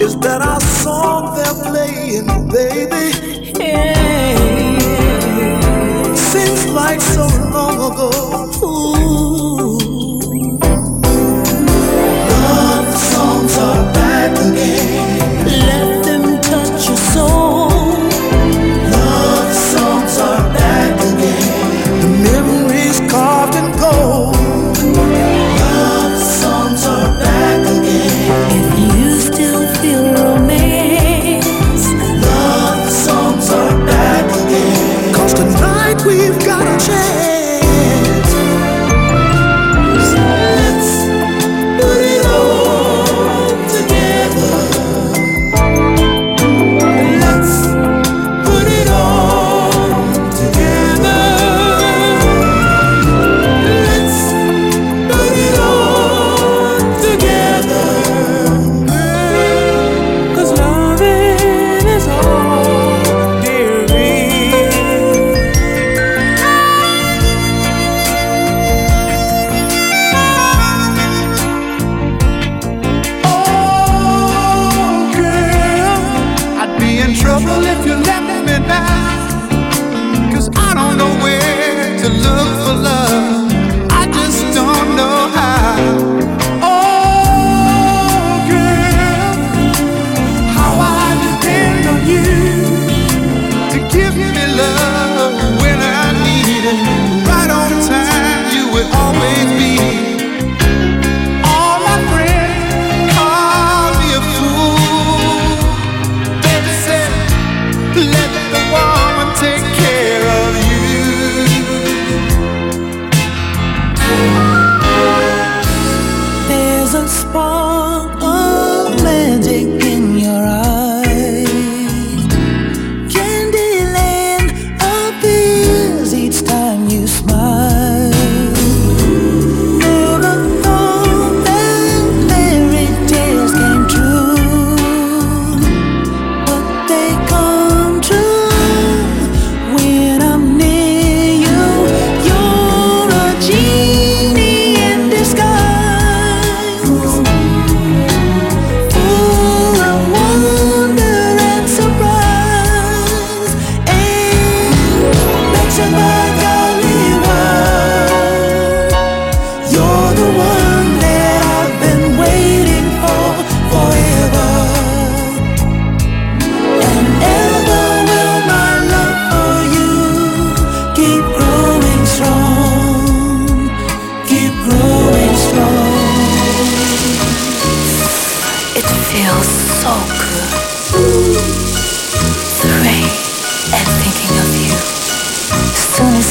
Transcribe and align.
Is 0.00 0.16
that 0.20 0.40
our 0.40 0.60
song 0.60 1.36
they're 1.36 1.54
playing, 1.70 2.48
baby? 2.48 3.04
Yeah. 3.58 4.36
Seems 6.14 6.66
like 6.72 7.00
so 7.00 7.26
long 7.50 7.92
ago. 7.92 8.10
Ooh. 8.64 8.99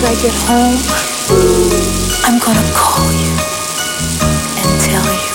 I 0.10 0.16
get 0.16 0.34
home, 0.50 0.82
I'm 2.26 2.40
gonna 2.40 2.72
call 2.74 3.14
you 3.14 3.30
and 4.58 4.82
tell 4.82 5.06
you 5.06 5.34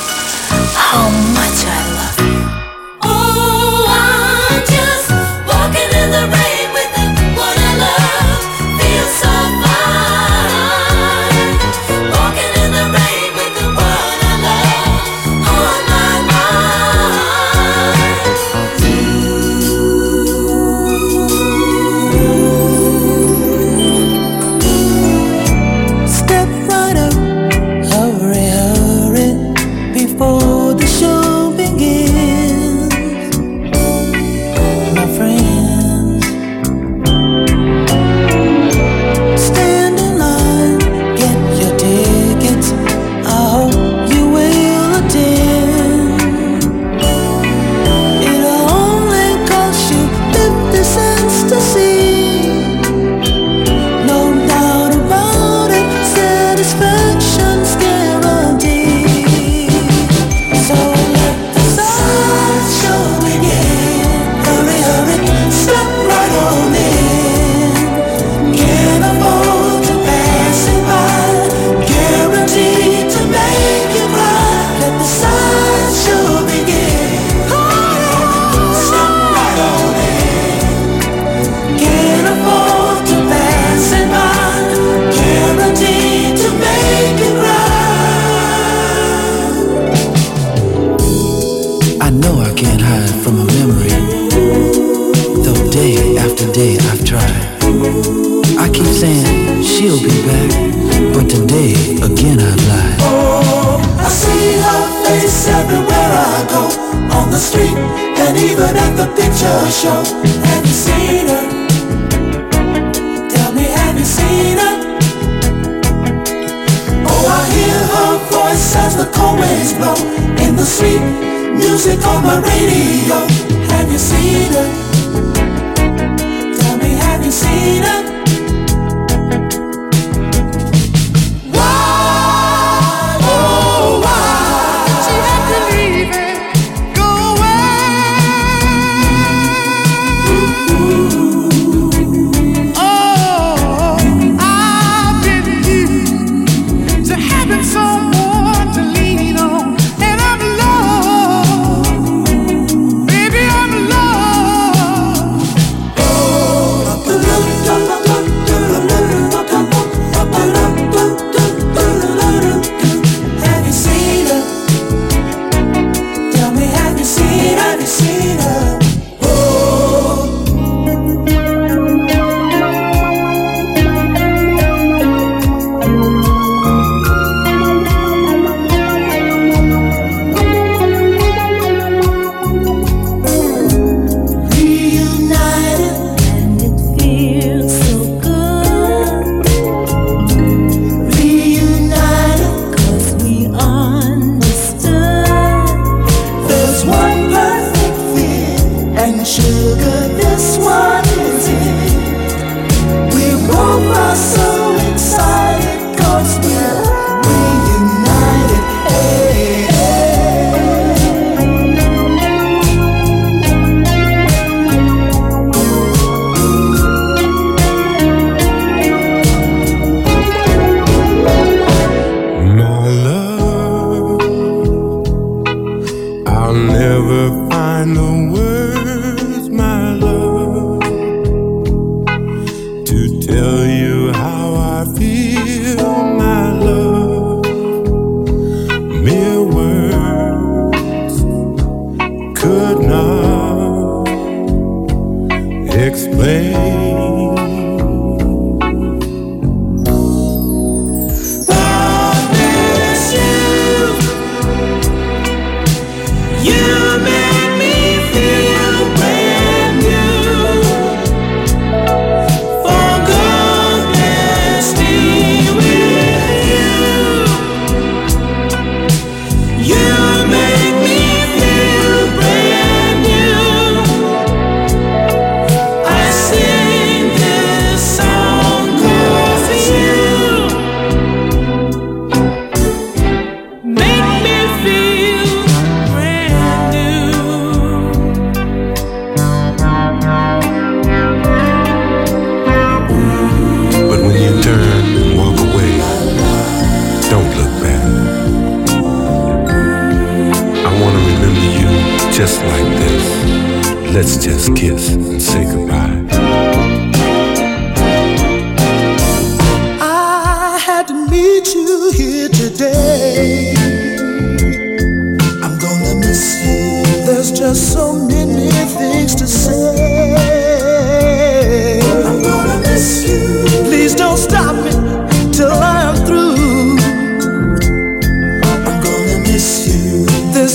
how 0.74 1.33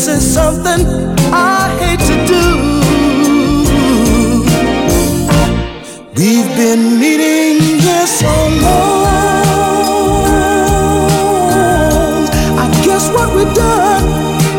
is 0.09 0.33
something 0.33 0.85
I 1.31 1.69
hate 1.81 1.99
to 2.09 2.15
do. 2.33 2.45
We've 6.17 6.49
been 6.57 6.99
meeting 6.99 7.79
here 7.79 8.07
so 8.07 8.33
long. 8.65 9.05
I 12.63 12.67
guess 12.83 13.09
what 13.15 13.29
we've 13.35 13.53
done, 13.53 14.03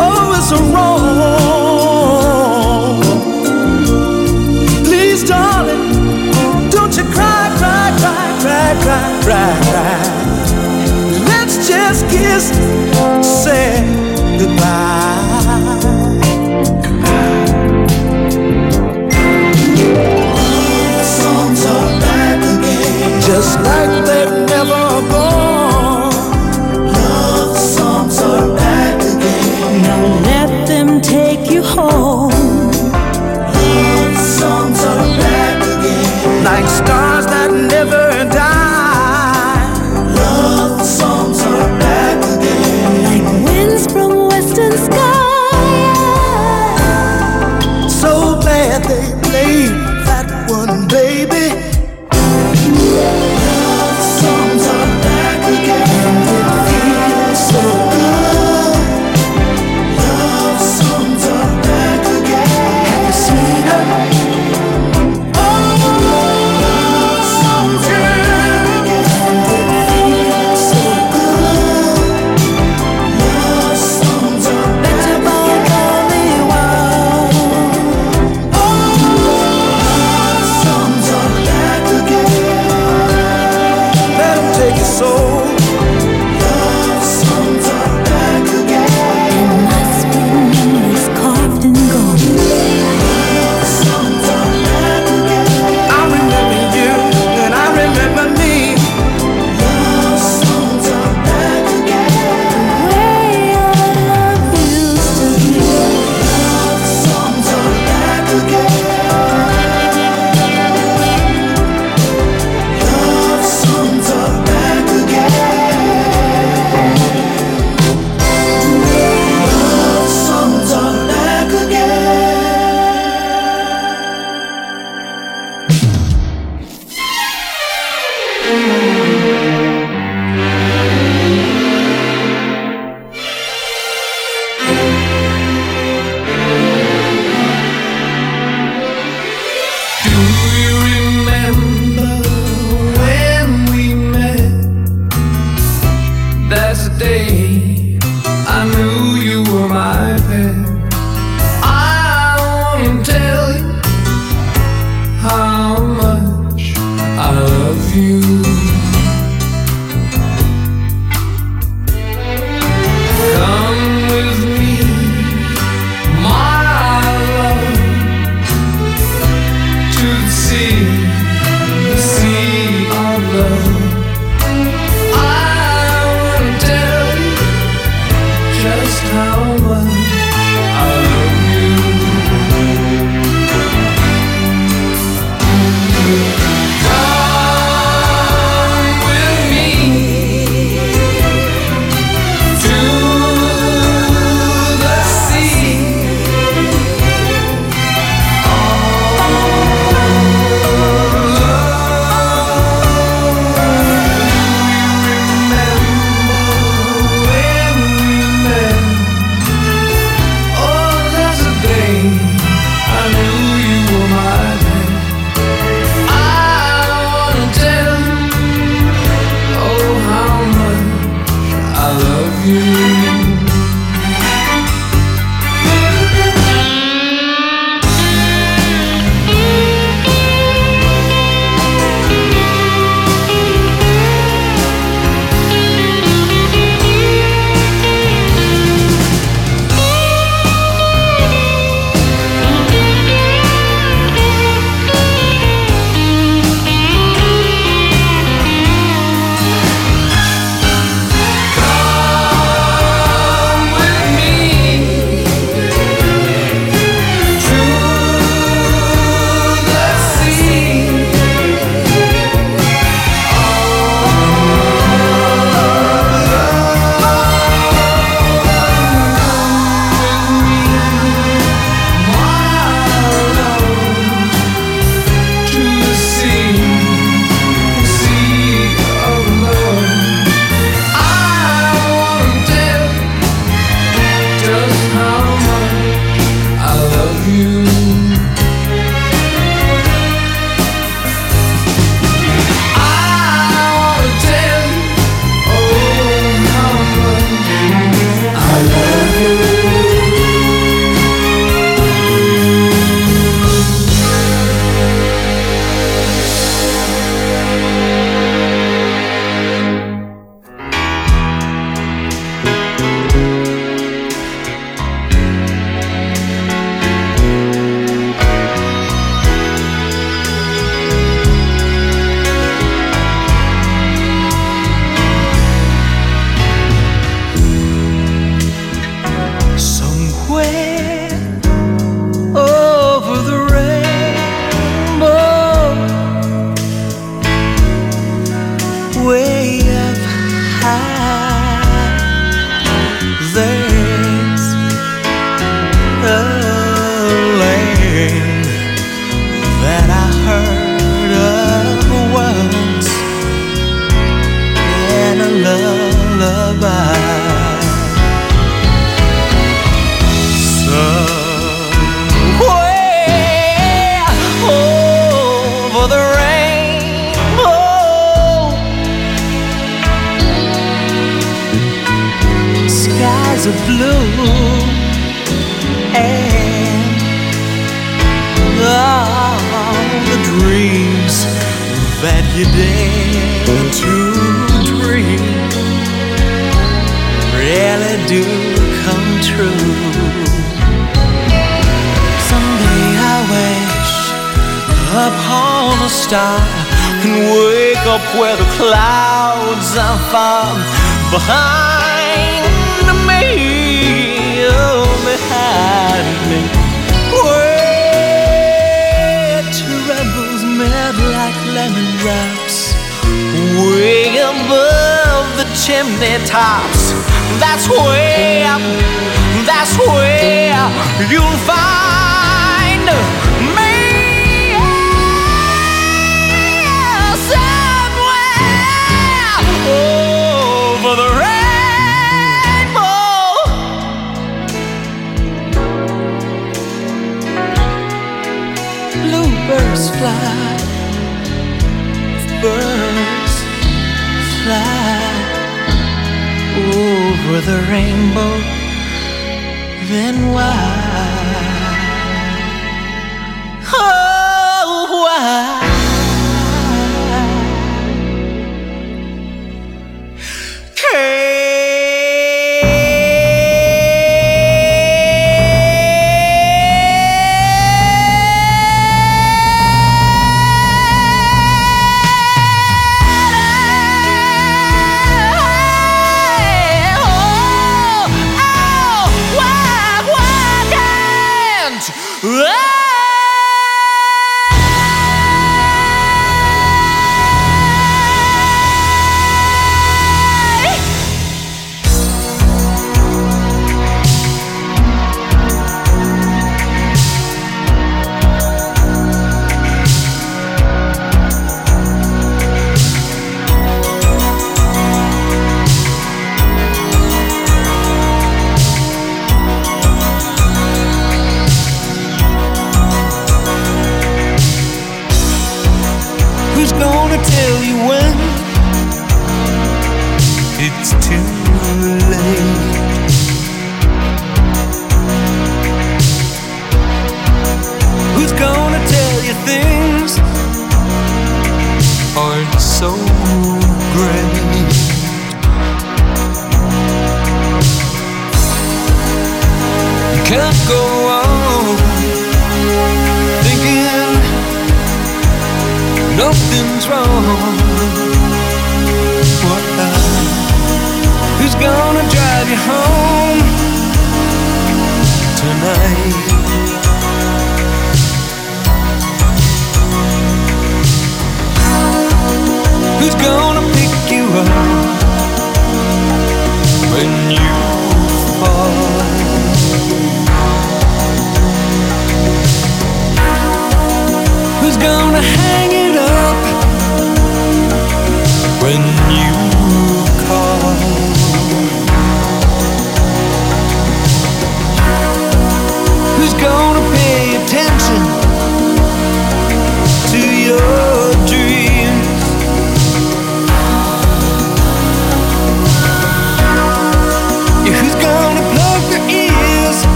oh, 0.00 0.38
is 0.38 0.52
wrong. 0.72 1.02
Please, 4.84 5.22
darling, 5.24 5.84
don't 6.70 6.96
you 6.96 7.04
cry, 7.04 7.50
cry, 7.58 7.90
cry, 8.00 8.36
cry, 8.42 8.74
cry, 8.84 9.06
cry, 9.24 9.50
cry. 9.66 9.96
Let's 11.30 11.56
just 11.68 12.08
kiss, 12.08 12.44
say. 13.44 13.91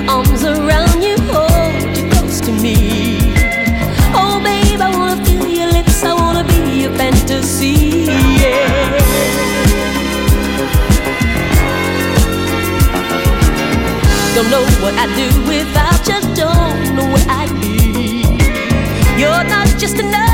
my 0.00 0.12
arms 0.12 0.44
around 0.44 1.02
you, 1.02 1.16
hold 1.30 1.96
you 1.96 2.08
close 2.10 2.40
to 2.40 2.52
me. 2.52 3.18
Oh, 4.14 4.40
babe, 4.44 4.80
I 4.80 4.90
wanna 4.92 5.24
feel 5.24 5.46
your 5.46 5.72
lips, 5.72 6.02
I 6.04 6.12
wanna 6.12 6.44
be 6.44 6.82
your 6.82 6.92
fantasy. 6.96 8.04
Yeah. 8.42 8.66
Don't 14.34 14.50
know 14.50 14.64
what 14.82 14.94
I'd 15.02 15.12
do 15.16 15.28
without 15.48 16.02
you, 16.08 16.20
don't 16.34 16.94
know 16.94 17.06
where 17.14 17.26
I'd 17.40 17.52
be. 17.60 18.22
You're 19.18 19.44
not 19.44 19.68
just 19.78 19.98
enough. 19.98 20.25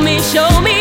me, 0.00 0.18
show 0.20 0.60
me. 0.62 0.73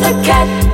the 0.00 0.12
cat. 0.22 0.65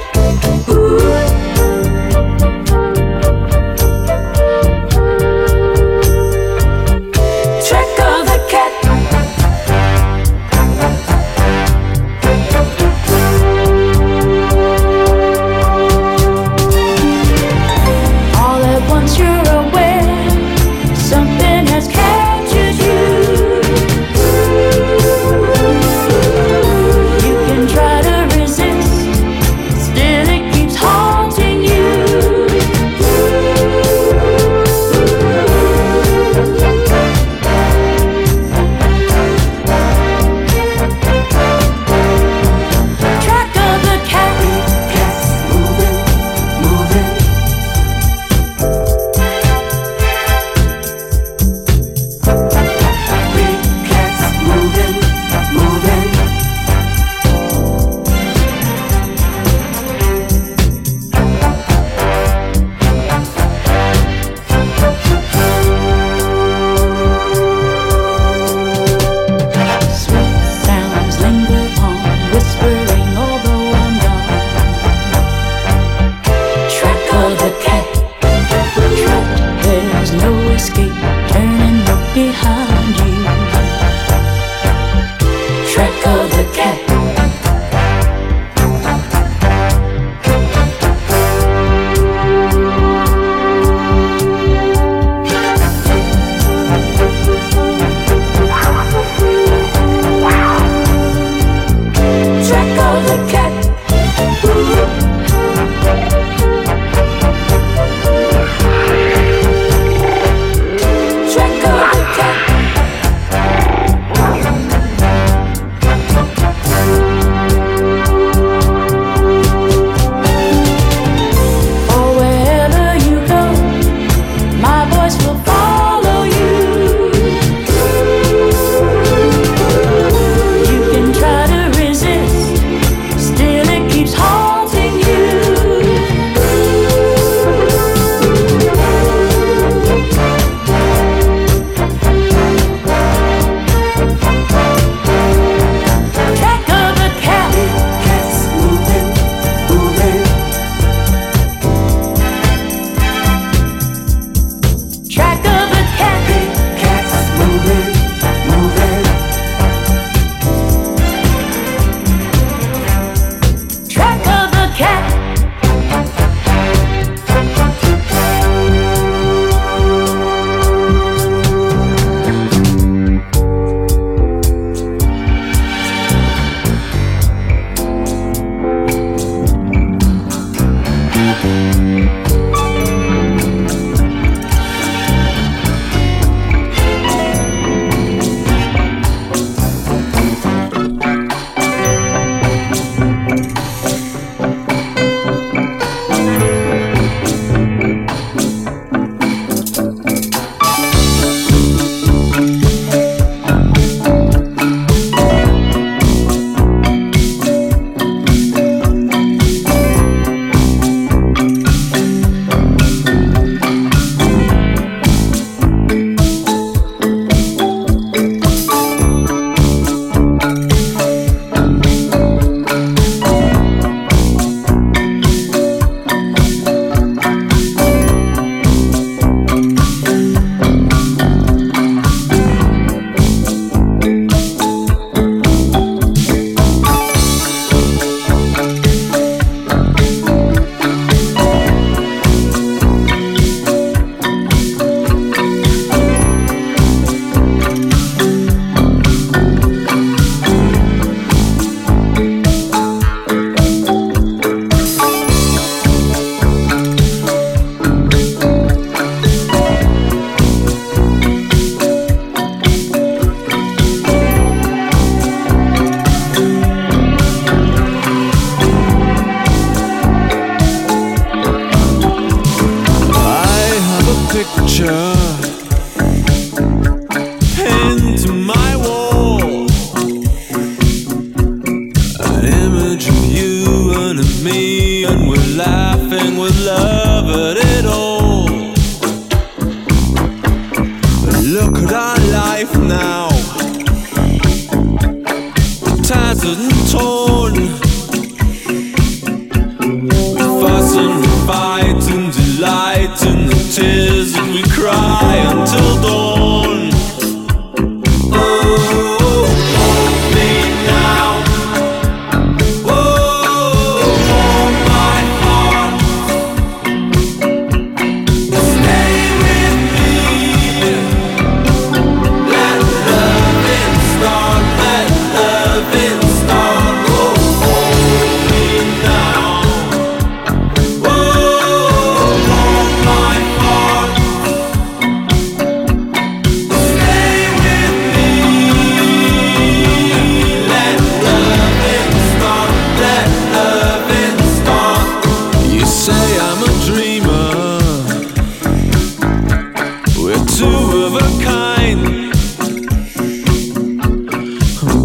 of 351.02 351.16
a 351.16 351.42
kind. 351.42 352.30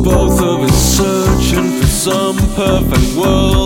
Both 0.04 0.42
of 0.42 0.60
us 0.62 0.98
searching 0.98 1.72
for 1.80 1.88
some 1.88 2.38
perfect 2.56 3.16
world. 3.18 3.57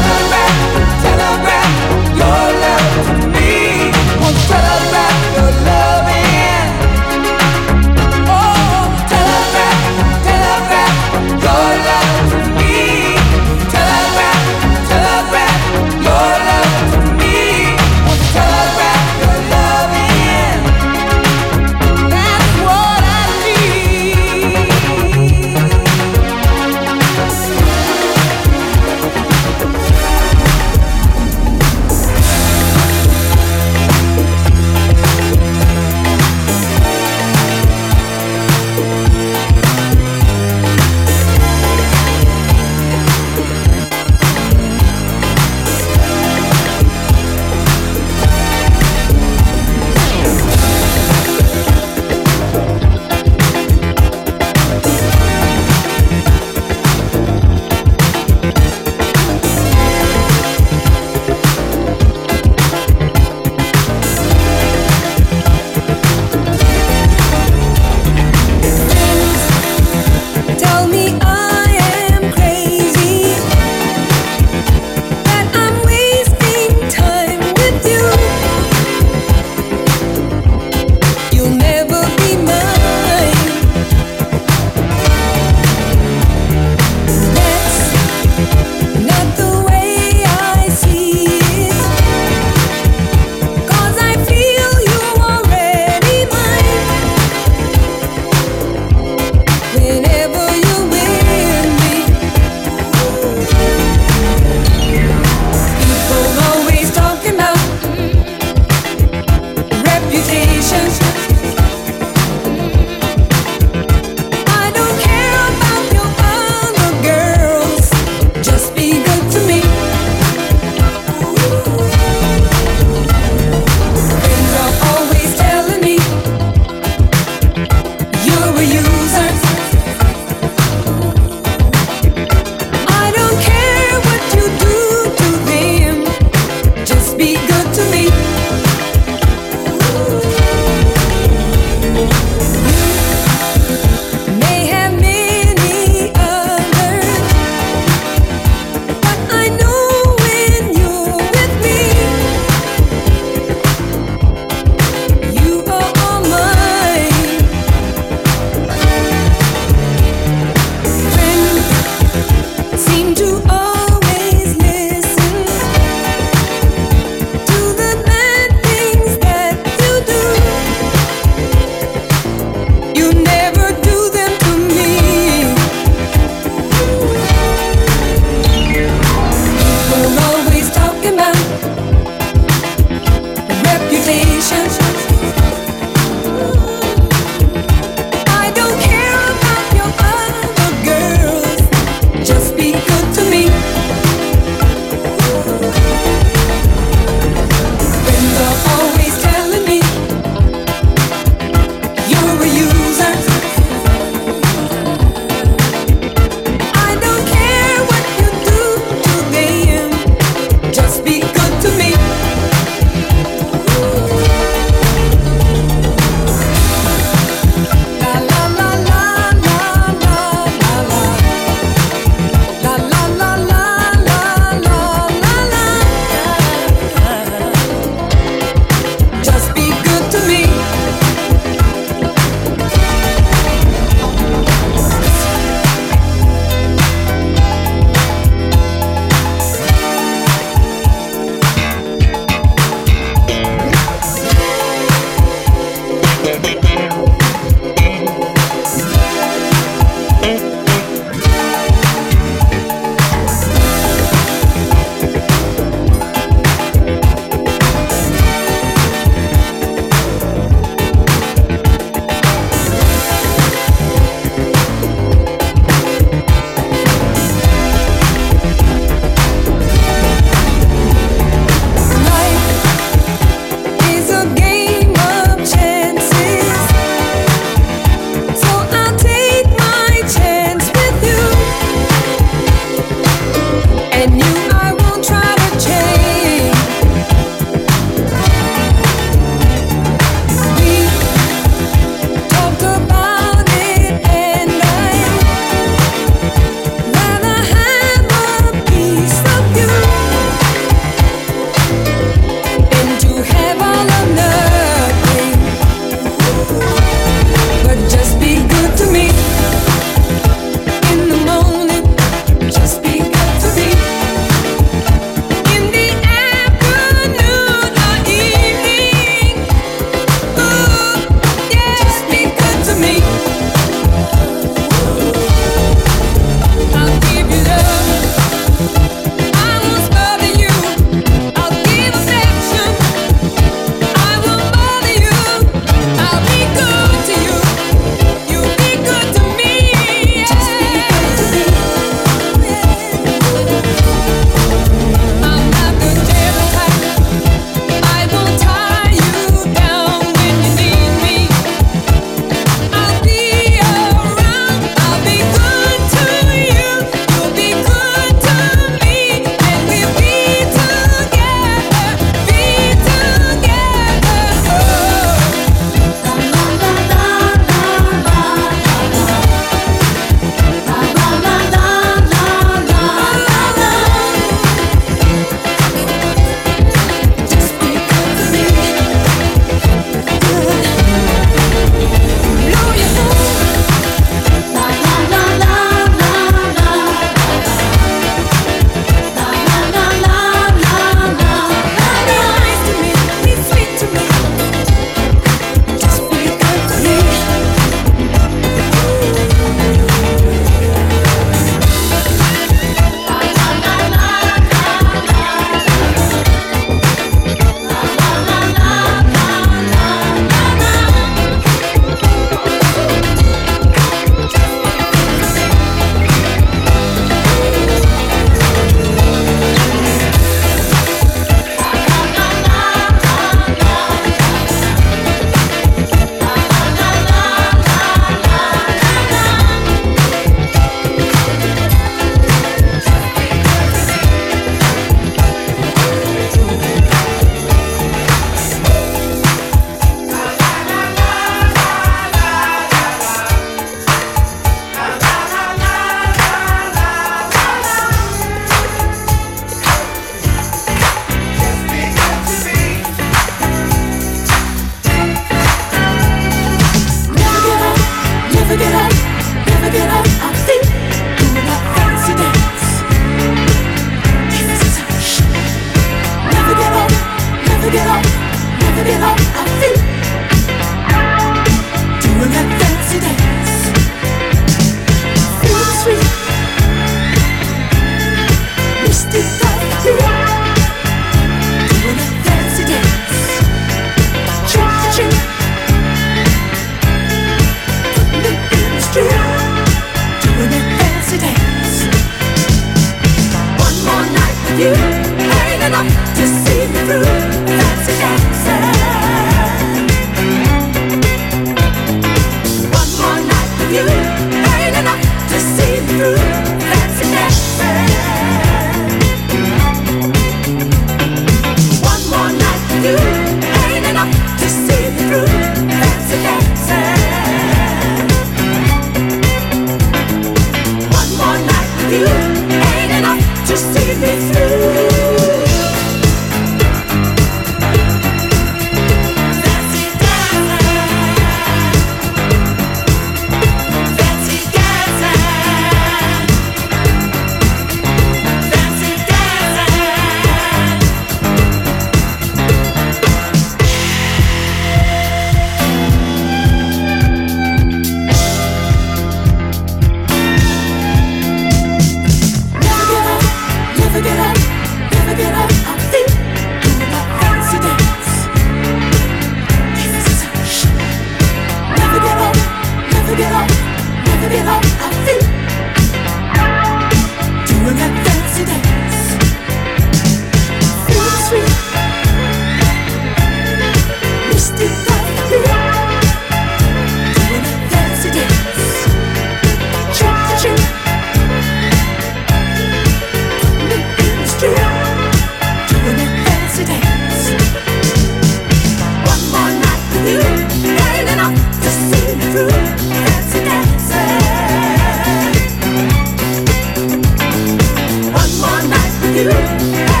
you. 599.21 600.00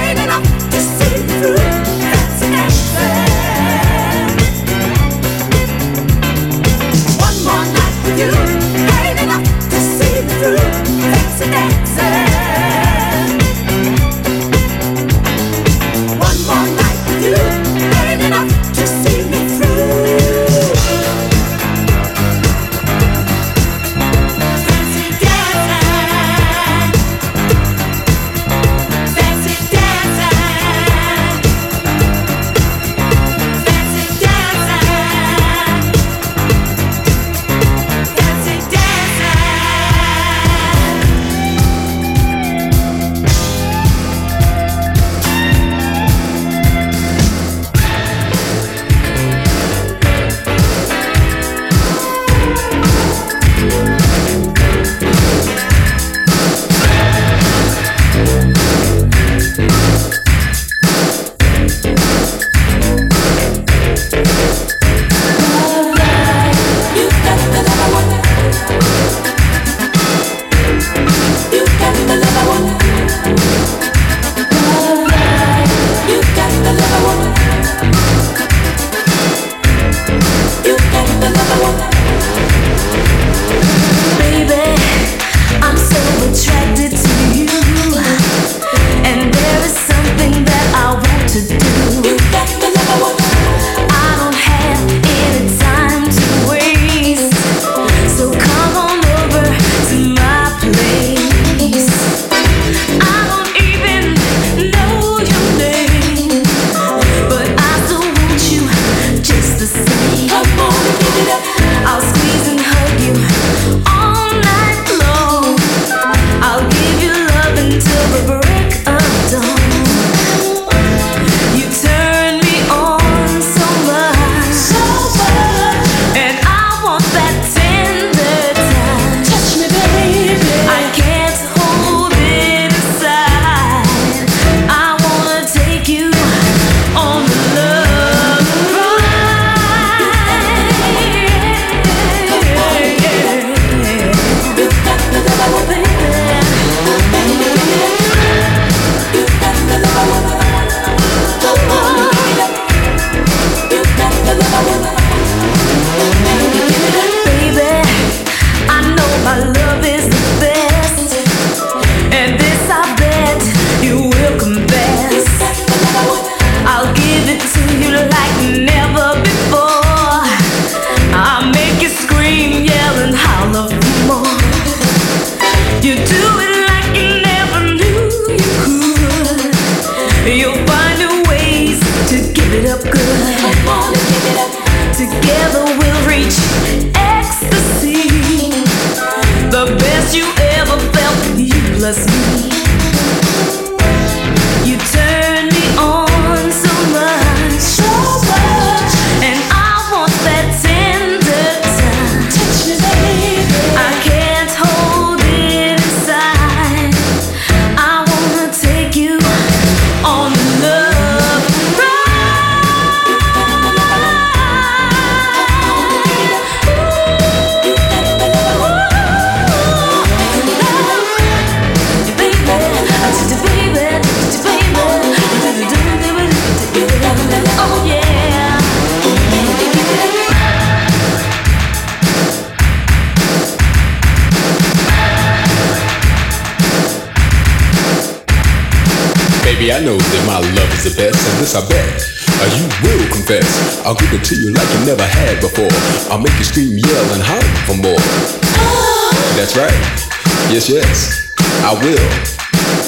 Will. 251.91 252.11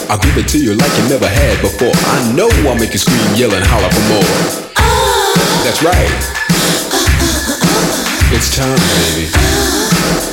I'll 0.10 0.20
give 0.20 0.38
it 0.38 0.48
to 0.50 0.60
you 0.60 0.76
like 0.76 0.92
you 0.98 1.10
never 1.10 1.28
had 1.28 1.62
before. 1.62 1.92
I 1.94 2.34
know 2.34 2.50
I'll 2.70 2.80
make 2.80 2.94
you 2.94 3.00
scream, 3.00 3.20
yell, 3.36 3.54
and 3.54 3.66
holler 3.66 3.92
for 3.92 4.04
more. 4.12 4.34
That's 5.64 5.84
right. 5.84 6.12
It's 8.32 8.56
time, 8.56 8.80
baby. 9.04 10.33